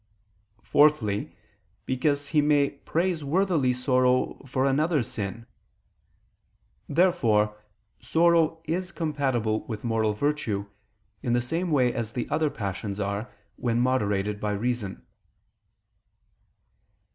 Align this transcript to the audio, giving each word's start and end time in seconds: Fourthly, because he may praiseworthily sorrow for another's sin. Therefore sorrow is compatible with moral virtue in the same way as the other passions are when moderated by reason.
Fourthly, 0.63 1.35
because 1.85 2.29
he 2.29 2.41
may 2.41 2.71
praiseworthily 2.71 3.71
sorrow 3.71 4.41
for 4.47 4.65
another's 4.65 5.07
sin. 5.07 5.45
Therefore 6.89 7.55
sorrow 7.99 8.63
is 8.65 8.91
compatible 8.91 9.63
with 9.67 9.83
moral 9.83 10.13
virtue 10.13 10.65
in 11.21 11.33
the 11.33 11.39
same 11.39 11.69
way 11.69 11.93
as 11.93 12.13
the 12.13 12.27
other 12.29 12.49
passions 12.49 12.99
are 12.99 13.29
when 13.57 13.79
moderated 13.79 14.39
by 14.41 14.53
reason. 14.53 15.05